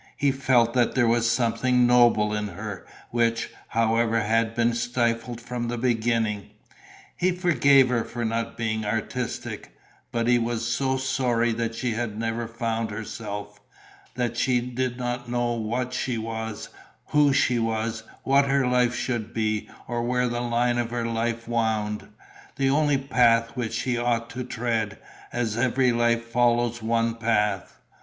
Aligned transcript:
He 0.17 0.31
felt 0.31 0.73
that 0.73 0.95
there 0.95 1.05
was 1.05 1.29
something 1.29 1.85
noble 1.85 2.33
in 2.33 2.47
her, 2.47 2.87
which, 3.11 3.51
however, 3.67 4.21
had 4.21 4.55
been 4.55 4.73
stifled 4.73 5.39
from 5.39 5.67
the 5.67 5.77
beginning. 5.77 6.49
He 7.15 7.31
forgave 7.31 7.89
her 7.89 8.03
for 8.03 8.25
not 8.25 8.57
being 8.57 8.83
artistic, 8.83 9.75
but 10.11 10.27
he 10.27 10.39
was 10.39 10.67
sorry 10.67 11.51
that 11.53 11.75
she 11.75 11.91
had 11.91 12.17
never 12.17 12.47
found 12.47 12.89
herself, 12.89 13.61
that 14.15 14.37
she 14.37 14.59
did 14.59 14.97
not 14.97 15.29
know 15.29 15.51
what 15.53 15.93
she 15.93 16.17
was, 16.17 16.69
who 17.09 17.31
she 17.31 17.59
was, 17.59 18.01
what 18.23 18.45
her 18.45 18.65
life 18.65 18.95
should 18.95 19.35
be, 19.35 19.69
or 19.87 20.01
where 20.01 20.27
the 20.27 20.41
line 20.41 20.79
of 20.79 20.89
her 20.89 21.05
life 21.05 21.47
wound, 21.47 22.07
the 22.55 22.71
only 22.71 22.97
path 22.97 23.49
which 23.55 23.73
she 23.73 23.99
ought 23.99 24.31
to 24.31 24.43
tread, 24.43 24.97
as 25.31 25.55
every 25.57 25.91
life 25.91 26.25
follows 26.27 26.81
one 26.81 27.13
path. 27.13 27.77